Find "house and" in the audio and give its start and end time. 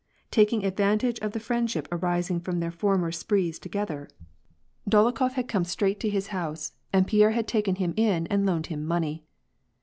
6.29-7.05